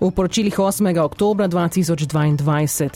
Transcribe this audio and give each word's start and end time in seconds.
V 0.00 0.10
poročilih 0.10 0.58
8. 0.58 0.98
oktober 0.98 1.48
2022. 1.48 2.90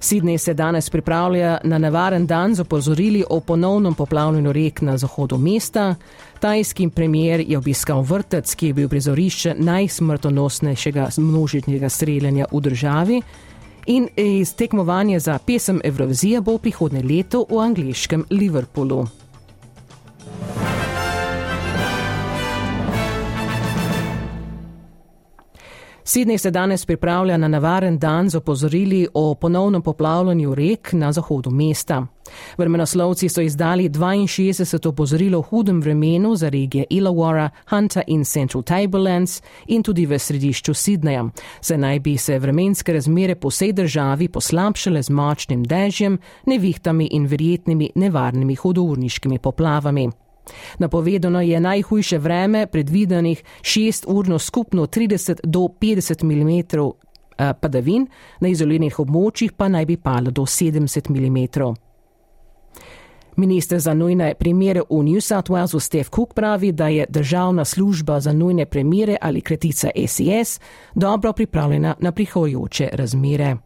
Sydney 0.00 0.38
se 0.38 0.54
danes 0.54 0.90
pripravlja 0.90 1.58
na 1.64 1.78
nevaren 1.78 2.26
dan 2.26 2.54
z 2.54 2.60
opozorili 2.60 3.24
o 3.30 3.40
ponovnem 3.40 3.94
poplavljanju 3.94 4.52
rek 4.52 4.80
na 4.80 4.96
zahodu 4.98 5.38
mesta. 5.38 5.94
Tajski 6.40 6.88
premier 6.88 7.40
je 7.40 7.58
obiskal 7.58 8.02
vrtec, 8.02 8.54
ki 8.54 8.66
je 8.66 8.74
bil 8.74 8.88
prizorišče 8.88 9.54
najsmrtonosnejšega 9.58 11.08
množičnega 11.16 11.88
streljanja 11.88 12.46
v 12.52 12.60
državi. 12.60 13.22
In 13.86 14.08
iz 14.16 14.54
tekmovanja 14.54 15.18
za 15.18 15.38
pesem 15.38 15.80
Evrovizija 15.84 16.40
bo 16.40 16.58
prihodne 16.58 17.02
leto 17.02 17.46
v 17.50 17.58
angliškem 17.58 18.24
Liverpoolu. 18.30 19.21
Sidney 26.04 26.38
se 26.38 26.50
danes 26.50 26.86
pripravlja 26.86 27.36
na 27.36 27.48
navaren 27.48 27.98
dan 27.98 28.30
z 28.30 28.36
opozorili 28.36 29.08
o 29.14 29.34
ponovnem 29.34 29.82
poplavljanju 29.82 30.54
rek 30.54 30.92
na 30.92 31.12
zahodu 31.12 31.50
mesta. 31.50 32.06
Vremenoslovci 32.58 33.28
so 33.28 33.40
izdali 33.40 33.88
62 33.90 34.88
opozorilo 34.88 35.38
o 35.38 35.42
hudem 35.42 35.80
vremenu 35.80 36.36
za 36.36 36.48
regije 36.48 36.84
Illawarra, 36.90 37.50
Hunter 37.70 38.02
in 38.06 38.24
Central 38.24 38.62
Tablelands 38.62 39.42
in 39.66 39.82
tudi 39.82 40.06
v 40.06 40.18
središču 40.18 40.74
Sidneja. 40.74 41.24
Se 41.60 41.78
naj 41.78 42.00
bi 42.00 42.16
se 42.16 42.38
vremenske 42.38 42.92
razmere 42.92 43.34
po 43.34 43.48
vsej 43.48 43.72
državi 43.72 44.28
poslabšale 44.28 45.02
z 45.02 45.10
močnim 45.10 45.64
dežjem, 45.64 46.18
nevihtami 46.46 47.08
in 47.10 47.26
verjetnimi 47.26 47.90
nevarnimi 47.94 48.54
hudourniškimi 48.54 49.38
poplavami. 49.38 50.21
Napovedano 50.78 51.40
je 51.40 51.60
najhujše 51.60 52.18
vreme, 52.18 52.66
predvidenih 52.66 53.44
6 53.60 54.04
urno 54.08 54.38
skupno 54.38 54.86
30 54.86 55.40
do 55.44 55.60
50 55.60 56.24
mm 56.24 56.90
padavin, 57.60 58.06
na 58.40 58.48
izoliranih 58.48 58.98
območjih 59.00 59.52
pa 59.56 59.68
naj 59.68 59.86
bi 59.86 59.96
palo 59.96 60.30
do 60.30 60.42
70 60.42 61.10
mm. 61.10 61.74
Ministr 63.36 63.78
za 63.78 63.94
nujne 63.94 64.34
primere 64.34 64.82
v 64.90 65.02
New 65.02 65.20
South 65.20 65.50
Walesu 65.50 65.80
Steve 65.80 66.10
Cook 66.14 66.34
pravi, 66.34 66.72
da 66.72 66.88
je 66.88 67.06
državna 67.08 67.64
služba 67.64 68.20
za 68.20 68.32
nujne 68.32 68.66
primere 68.66 69.16
ali 69.20 69.40
kratica 69.40 69.88
SES 70.06 70.60
dobro 70.94 71.32
pripravljena 71.32 71.94
na 72.00 72.12
prihajajoče 72.12 72.88
razmere. 72.92 73.56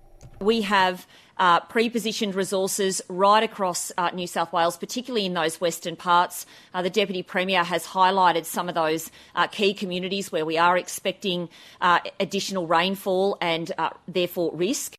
We 0.41 0.69
have 0.69 0.99
uh, 1.39 1.61
pre 1.61 1.89
positioned 1.91 2.35
resources 2.35 3.03
right 3.09 3.43
across 3.43 3.93
uh, 3.99 4.11
New 4.11 4.27
South 4.27 4.53
Wales, 4.53 4.77
particularly 4.77 5.27
in 5.27 5.35
those 5.35 5.61
western 5.61 5.97
parts. 5.97 6.47
Uh, 6.75 6.83
the 6.83 6.91
Deputy 6.91 7.23
Premier 7.23 7.65
has 7.65 7.87
highlighted 7.87 8.45
some 8.45 8.69
of 8.69 8.75
those 8.75 9.11
uh, 9.35 9.47
key 9.47 9.75
communities 9.75 10.33
where 10.33 10.45
we 10.45 10.59
are 10.59 10.77
expecting 10.77 11.49
uh, 11.81 12.01
additional 12.21 12.67
rainfall 12.67 13.39
and 13.41 13.73
uh, 13.79 13.91
therefore 14.09 14.51
risk. 14.55 14.95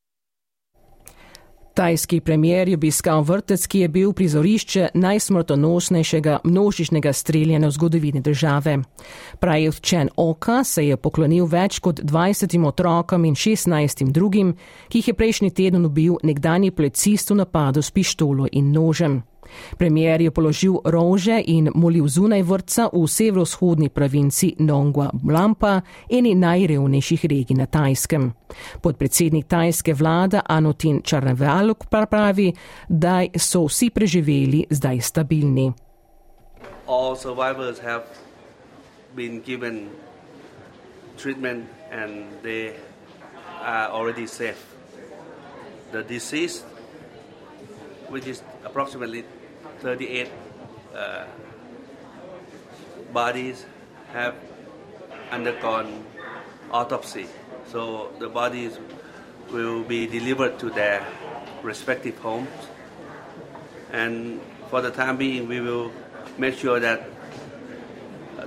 Tajski 1.77 2.19
premier 2.19 2.69
je 2.69 2.75
obiskal 2.75 3.21
vrtec, 3.21 3.67
ki 3.67 3.79
je 3.79 3.87
bil 3.87 4.13
prizorišče 4.13 4.87
najsmrtonosnejšega 4.93 6.39
množičnega 6.43 7.13
streljanja 7.13 7.67
v 7.67 7.71
zgodovini 7.71 8.21
države. 8.21 8.77
Prajev 9.39 9.77
Čen 9.81 10.09
Oka 10.15 10.63
se 10.63 10.87
je 10.87 10.97
poklonil 10.97 11.45
več 11.45 11.77
kot 11.79 12.01
20 12.01 12.65
otrokom 12.65 13.25
in 13.25 13.35
16 13.35 14.09
drugim, 14.11 14.55
ki 14.89 14.97
jih 14.97 15.07
je 15.07 15.13
prejšnji 15.13 15.51
teden 15.53 15.85
ubil 15.85 16.17
nekdani 16.23 16.71
policist 16.71 17.29
v 17.29 17.43
napadu 17.43 17.81
s 17.81 17.91
pištolo 17.91 18.47
in 18.51 18.73
nožem. 18.73 19.21
Premijer 19.77 20.21
je 20.21 20.31
položil 20.31 20.79
rože 20.85 21.41
in 21.47 21.69
molil 21.75 22.07
zunaj 22.07 22.43
vrca 22.43 22.89
v 22.93 23.07
severovzhodni 23.07 23.89
provinci 23.89 24.55
Nongwa 24.59 25.09
Mlampa, 25.23 25.81
eni 26.09 26.35
najrevnejših 26.35 27.25
regij 27.25 27.57
na 27.57 27.65
Tajskem. 27.65 28.33
Podpredsednik 28.81 29.47
tajske 29.47 29.93
vlade 29.93 30.41
Anotin 30.49 31.01
Čarnevaluk 31.03 31.87
pa 31.89 32.05
pravi, 32.05 32.53
da 32.89 33.23
so 33.35 33.65
vsi 33.67 33.89
preživeli 33.89 34.65
zdaj 34.69 35.01
stabilni. 35.01 35.73
The 45.91 46.03
disease, 46.03 46.63
which 48.09 48.27
is 48.27 48.43
approximately 48.65 49.23
38 49.79 50.31
uh, 50.95 51.25
bodies 53.13 53.65
have 54.13 54.35
undergone 55.31 56.05
autopsy. 56.71 57.27
So 57.67 58.11
the 58.19 58.29
bodies 58.29 58.77
will 59.51 59.83
be 59.83 60.07
delivered 60.07 60.59
to 60.59 60.69
their 60.69 61.05
respective 61.63 62.17
homes. 62.19 62.49
And 63.91 64.41
for 64.69 64.81
the 64.81 64.91
time 64.91 65.17
being, 65.17 65.47
we 65.47 65.61
will 65.61 65.91
make 66.37 66.57
sure 66.57 66.79
that 66.79 67.09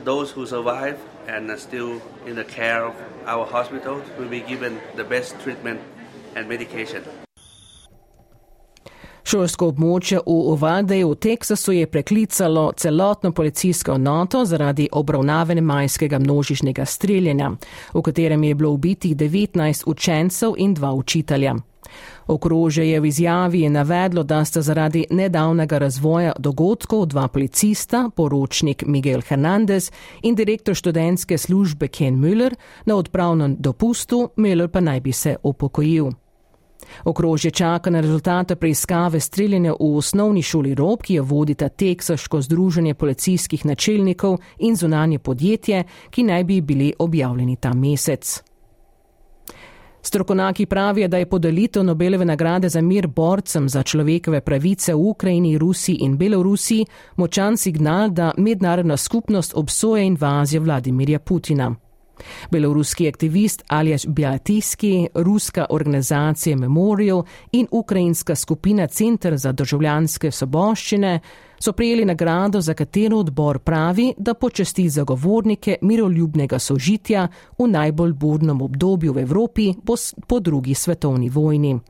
those 0.05 0.31
who 0.31 0.47
survive 0.47 0.99
and 1.27 1.51
are 1.51 1.59
still 1.59 2.01
in 2.27 2.37
the 2.37 2.45
care 2.45 2.85
of 2.85 2.95
our 3.27 3.47
hospitals 3.47 4.05
will 4.19 4.29
be 4.29 4.41
given 4.41 4.81
the 4.97 5.05
best 5.05 5.39
treatment 5.41 5.81
and 6.35 6.49
medication. 6.49 7.05
Šolsko 9.31 9.69
območje 9.71 10.19
v 10.27 10.35
Ovadeju 10.51 11.13
v 11.13 11.17
Teksasu 11.23 11.73
je 11.77 11.87
preklicalo 11.87 12.73
celotno 12.77 13.31
policijsko 13.33 13.95
noto 13.99 14.41
zaradi 14.45 14.89
obravnavene 14.93 15.63
majskega 15.63 16.19
množičnega 16.19 16.83
streljanja, 16.85 17.53
v 17.95 18.03
katerem 18.03 18.43
je 18.45 18.55
bilo 18.55 18.73
ubitih 18.75 19.15
19 19.17 19.85
učencev 19.87 20.57
in 20.59 20.75
dva 20.75 20.91
učitelja. 20.93 21.55
Okrože 22.27 22.87
je 22.89 23.01
v 23.01 23.07
izjavi 23.07 23.69
navedlo, 23.69 24.23
da 24.23 24.45
sta 24.45 24.63
zaradi 24.63 25.05
nedavnega 25.11 25.79
razvoja 25.79 26.33
dogodkov 26.39 27.07
dva 27.07 27.29
policista, 27.29 28.09
poročnik 28.17 28.83
Miguel 28.87 29.23
Hernandez 29.29 29.93
in 30.23 30.35
direktor 30.35 30.75
študentske 30.75 31.39
službe 31.39 31.89
Ken 31.89 32.19
Müller, 32.19 32.59
na 32.85 32.97
odpravnem 32.97 33.55
dopustu, 33.59 34.31
Müller 34.37 34.69
pa 34.69 34.81
naj 34.81 35.01
bi 35.01 35.13
se 35.13 35.37
upokojil. 35.43 36.11
Okrožje 37.05 37.51
čaka 37.51 37.91
na 37.91 38.01
rezultate 38.01 38.57
preiskave 38.57 39.21
streljanja 39.21 39.73
v 39.73 39.97
osnovni 39.97 40.43
šoli 40.43 40.75
Rob, 40.75 41.03
ki 41.03 41.15
jo 41.15 41.25
vodita 41.25 41.69
Teksaško 41.69 42.41
združenje 42.41 42.95
policijskih 42.95 43.67
načelnikov 43.67 44.39
in 44.59 44.77
zunanje 44.77 45.19
podjetje, 45.19 45.85
ki 46.11 46.23
naj 46.23 46.45
bi 46.45 46.61
bili 46.61 46.93
objavljeni 46.99 47.57
ta 47.57 47.75
mesec. 47.75 48.43
Strokovnjaki 50.03 50.67
pravijo, 50.67 51.09
da 51.09 51.19
je 51.19 51.27
podelitev 51.27 51.85
Nobelove 51.85 52.25
nagrade 52.25 52.69
za 52.69 52.81
mir 52.81 53.07
borcem 53.07 53.69
za 53.69 53.83
človekove 53.83 54.41
pravice 54.41 54.95
v 54.95 54.99
Ukrajini, 54.99 55.59
Rusiji 55.59 55.97
in 56.01 56.17
Belorusiji 56.17 56.87
močan 57.17 57.57
signal, 57.57 58.09
da 58.11 58.33
mednarodna 58.37 58.97
skupnost 58.97 59.53
obsoja 59.57 60.03
invazijo 60.03 60.63
Vladimirja 60.63 61.19
Putina. 61.19 61.75
Beloruski 62.51 63.09
aktivist 63.09 63.63
Aljaš 63.69 64.07
Bjatiski, 64.07 65.09
ruska 65.15 65.67
organizacija 65.71 66.57
Memorial 66.57 67.23
in 67.53 67.67
ukrajinska 67.71 68.35
skupina 68.35 68.87
Centr 68.87 69.37
za 69.37 69.53
državljanske 69.53 70.31
soboščine 70.31 71.21
so 71.61 71.73
prejeli 71.73 72.05
nagrado, 72.05 72.61
za 72.61 72.75
katero 72.75 73.19
odbor 73.19 73.59
pravi, 73.59 74.15
da 74.19 74.35
počasti 74.35 74.89
zagovornike 74.89 75.77
miroljubnega 75.83 76.59
sožitja 76.59 77.29
v 77.59 77.69
najbolj 77.69 78.13
burnem 78.13 78.63
obdobju 78.63 79.13
v 79.13 79.19
Evropi 79.19 79.75
po 80.27 80.41
drugi 80.41 80.75
svetovni 80.75 81.29
vojni. 81.29 81.81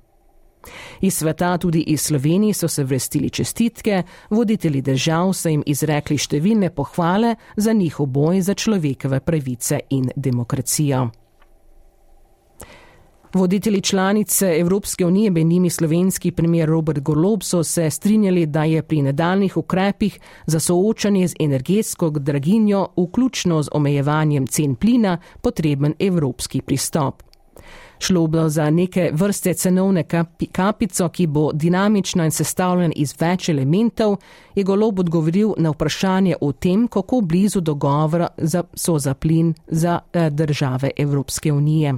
Iz 1.00 1.14
sveta, 1.14 1.58
tudi 1.58 1.80
iz 1.80 2.00
Slovenije, 2.00 2.54
so 2.54 2.68
se 2.68 2.84
vrstili 2.84 3.30
čestitke, 3.30 4.02
voditelji 4.30 4.82
držav 4.82 5.32
so 5.32 5.48
jim 5.48 5.62
izrekli 5.66 6.18
številne 6.18 6.70
pohvale 6.70 7.34
za 7.56 7.72
njihov 7.72 8.06
boj 8.06 8.40
za 8.40 8.54
človekove 8.54 9.20
pravice 9.20 9.80
in 9.90 10.10
demokracijo. 10.16 11.08
Voditelji 13.34 13.80
članice 13.80 14.56
Evropske 14.58 15.06
unije, 15.06 15.30
med 15.30 15.46
njimi 15.46 15.70
slovenski 15.70 16.30
premier 16.30 16.68
Robert 16.68 17.00
Golob, 17.00 17.42
so 17.42 17.62
se 17.64 17.90
strinjali, 17.90 18.46
da 18.46 18.64
je 18.64 18.82
pri 18.82 19.02
nadaljnih 19.02 19.56
ukrepih 19.56 20.18
za 20.46 20.60
soočanje 20.60 21.28
z 21.28 21.34
energetsko 21.40 22.10
draginjo, 22.10 22.88
vključno 22.96 23.62
z 23.62 23.68
omejevanjem 23.72 24.46
cen 24.46 24.74
plina, 24.74 25.18
potreben 25.40 25.94
evropski 25.98 26.60
pristop. 26.60 27.29
Šlo 28.02 28.26
bo 28.26 28.48
za 28.48 28.70
neke 28.70 29.10
vrste 29.12 29.54
cenovne 29.54 30.04
kapico, 30.52 31.08
ki 31.08 31.26
bo 31.26 31.50
dinamična 31.52 32.24
in 32.24 32.30
sestavljena 32.30 32.94
iz 32.96 33.14
več 33.20 33.48
elementov, 33.48 34.16
je 34.54 34.64
golob 34.64 34.98
odgovoril 34.98 35.52
na 35.58 35.70
vprašanje 35.70 36.36
o 36.40 36.52
tem, 36.52 36.88
kako 36.88 37.20
blizu 37.20 37.60
dogovora 37.60 38.28
so 38.74 38.98
za 38.98 39.14
plin 39.14 39.54
za 39.66 39.98
eh, 40.12 40.30
države 40.30 40.90
Evropske 40.96 41.52
unije. 41.52 41.94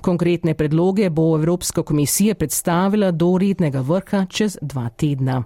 Konkretne 0.00 0.54
predloge 0.54 1.10
bo 1.10 1.36
Evropska 1.36 1.82
komisija 1.82 2.34
predstavila 2.34 3.10
do 3.10 3.38
rednega 3.38 3.80
vrha 3.80 4.26
čez 4.30 4.58
dva 4.62 4.88
tedna. 4.88 5.42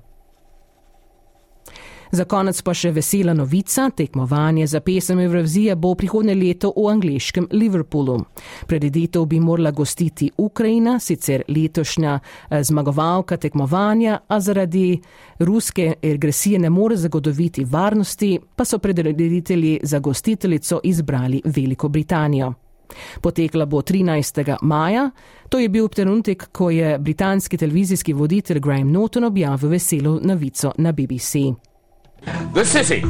Za 2.11 2.25
konec 2.25 2.63
pa 2.63 2.75
še 2.75 2.91
vesela 2.93 3.35
novica: 3.35 3.91
tekmovanje 3.91 4.67
za 4.67 4.81
pesem 4.81 5.21
Evrovizije 5.21 5.77
bo 5.77 5.95
prihodne 5.95 6.35
leto 6.35 6.73
v 6.77 6.87
angliškem 6.91 7.49
Liverpoolu. 7.53 8.19
Prededitev 8.67 9.27
bi 9.27 9.41
morala 9.41 9.71
gostiti 9.71 10.31
Ukrajina, 10.37 10.99
sicer 10.99 11.43
letošnja 11.49 12.19
eh, 12.19 12.63
zmagovalka 12.65 13.37
tekmovanja, 13.37 14.19
a 14.29 14.41
zaradi 14.41 15.01
ruske 15.39 15.95
agresije 16.03 16.59
ne 16.59 16.71
more 16.71 16.97
zagotoviti 16.97 17.65
varnosti, 17.65 18.39
pa 18.57 18.65
so 18.65 18.79
prededitelji 18.79 19.81
za 19.83 19.99
gostiteljico 19.99 20.81
izbrali 20.85 21.43
Veliko 21.45 21.89
Britanijo. 21.89 22.55
Potekla 23.21 23.67
bo 23.67 23.83
13. 23.83 24.57
maja, 24.63 25.11
to 25.49 25.59
je 25.59 25.69
bil 25.69 25.89
trenutek, 25.89 26.49
ko 26.53 26.71
je 26.71 26.99
britanski 26.99 27.57
televizijski 27.57 28.13
voditelj 28.13 28.61
Graham 28.61 28.93
Norton 28.93 29.25
objavil 29.25 29.71
veselo 29.71 30.21
novico 30.23 30.73
na 30.79 30.93
BBC. 30.93 31.68
The 32.25 32.65
city 32.65 33.03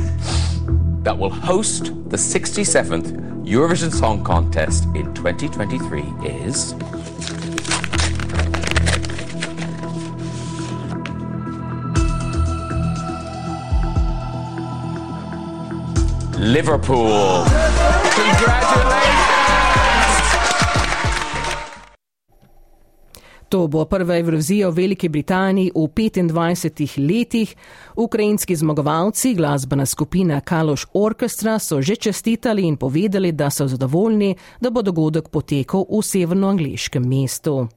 that 1.02 1.16
will 1.16 1.31
host 1.31 1.87
the 2.10 2.16
67th 2.16 3.44
Eurovision 3.44 3.93
Song 3.93 4.22
Contest 4.25 4.84
in 4.94 5.14
2023 5.14 6.02
is. 6.26 6.75
Liverpool. 16.38 17.44
Congratulations! 18.14 19.27
To 23.49 23.67
bo 23.67 23.85
prva 23.85 24.19
Evrovizija 24.19 24.69
v 24.69 24.75
Veliki 24.75 25.09
Britaniji 25.09 25.71
v 25.75 25.89
25 25.89 26.99
letih. 27.09 27.55
Ukrajinski 27.97 28.56
zmagovalci, 28.56 29.35
glasbena 29.35 29.87
skupina 29.87 30.41
Kaloš 30.41 30.87
Orkestra, 30.95 31.59
so 31.59 31.81
že 31.83 31.97
čestitali 31.97 32.67
in 32.67 32.77
povedali, 32.77 33.33
da 33.33 33.50
so 33.50 33.67
zadovoljni, 33.67 34.37
da 34.61 34.71
bo 34.71 34.83
dogodek 34.83 35.29
potekal 35.29 35.87
v 35.89 36.03
severnoangliškem 36.03 37.09
mestu. 37.09 37.69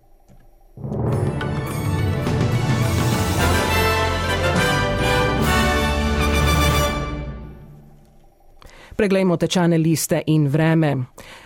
Preglejmo 8.96 9.38
tečane 9.38 9.78
liste 9.78 10.22
in 10.28 10.48
vreme. 10.48 10.98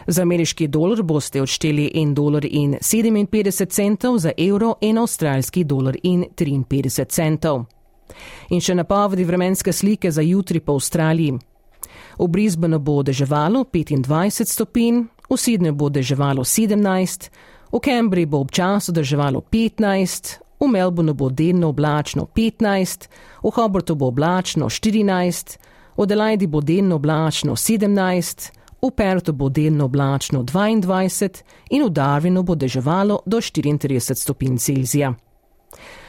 Za 0.08 0.22
ameriški 0.22 0.68
dolar 0.68 1.04
boste 1.04 1.42
odšteli 1.42 1.92
1 1.96 2.14
dolar 2.14 2.46
in 2.46 2.78
57 2.82 3.66
centov, 3.70 4.18
za 4.18 4.32
evro 4.38 4.76
in 4.82 4.98
avstralski 4.98 5.64
dolar 5.64 5.98
in 6.04 6.26
53 6.36 7.06
centov. 7.06 7.66
In 8.50 8.62
še 8.62 8.76
napovedi 8.76 9.26
vremenske 9.26 9.74
slike 9.74 10.12
za 10.12 10.22
jutri 10.22 10.60
po 10.60 10.74
Avstraliji. 10.74 11.38
V 12.20 12.28
Brisbaneu 12.28 12.80
bo 12.80 13.04
deževalo 13.04 13.66
25 13.74 14.46
stopinj, 14.46 15.04
v 15.30 15.38
Sydneyju 15.38 15.76
bo 15.76 15.90
deževalo 15.90 16.44
17, 16.44 17.30
v 17.72 17.80
Cambridgeu 17.80 18.32
bo 18.32 18.40
občasno 18.40 18.94
deževalo 18.94 19.42
15, 19.42 20.38
v 20.60 20.68
Melbourneu 20.72 21.14
bo 21.14 21.30
delno 21.30 21.70
oblačno 21.70 22.26
15, 22.26 23.10
v 23.44 23.52
Hobartu 23.56 23.96
bo 23.96 24.08
oblačno 24.08 24.70
14, 24.70 25.58
v 25.98 26.06
Delajdi 26.06 26.48
bo 26.48 26.62
delno 26.62 26.96
oblačno 26.96 27.56
17, 27.56 28.52
v 28.82 28.92
Pertu 28.92 29.34
bo 29.34 29.50
delno 29.50 29.86
oblačno 29.86 30.44
22 30.44 31.44
in 31.70 31.84
v 31.84 31.90
Darwinu 31.90 32.44
bo 32.44 32.56
deževalo 32.56 33.22
do 33.26 33.38
34 33.38 34.16
stopinj 34.16 34.58
Celzija. 34.58 35.14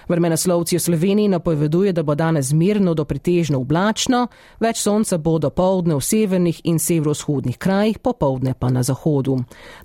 Vremenoslovci 0.09 0.77
v 0.77 0.81
Sloveniji 0.81 1.29
napoveduje, 1.29 1.93
da 1.93 2.03
bo 2.03 2.15
danes 2.15 2.53
mirno 2.53 2.95
do 2.95 3.05
pretežno 3.05 3.59
oblačno, 3.59 4.27
več 4.61 4.79
sonca 4.79 5.19
bo 5.19 5.39
do 5.39 5.51
povdne 5.51 5.97
v 5.99 6.03
severnih 6.03 6.61
in 6.65 6.79
severovzhodnih 6.79 7.59
krajih, 7.59 7.99
popovdne 7.99 8.55
pa 8.55 8.71
na 8.71 8.83
zahodu. 8.87 9.35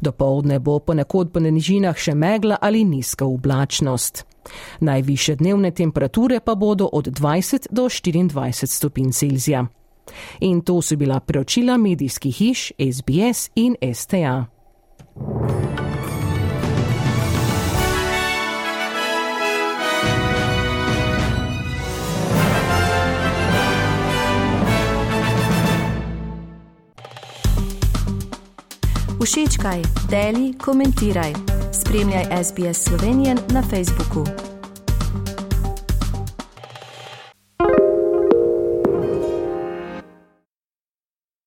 Do 0.01 0.11
povdne 0.11 0.59
bo 0.59 0.79
ponekod 0.79 1.33
po 1.33 1.39
nižinah 1.39 1.97
še 1.97 2.13
megla 2.13 2.61
ali 2.61 2.83
nizka 2.85 3.25
oblačnost. 3.25 4.25
Najviše 4.81 5.35
dnevne 5.41 5.71
temperature 5.71 6.39
pa 6.39 6.55
bodo 6.55 6.85
od 6.85 7.07
20 7.07 7.69
do 7.71 7.89
24 7.89 8.65
stopinj 8.65 9.11
Celzija. 9.11 9.65
In 10.39 10.61
to 10.61 10.81
so 10.81 10.95
bila 10.95 11.19
preočila 11.19 11.77
medijskih 11.77 12.35
hiš 12.35 12.71
SBS 12.77 13.49
in 13.55 13.75
STA. 13.93 14.45
Všečkaj, 29.31 29.81
deli, 30.09 30.53
komentiraj. 30.57 31.33
Spremljaj 31.73 32.43
SBS 32.43 32.83
Slovenijo 32.83 33.35
na 33.53 33.61
Facebooku. 33.61 34.50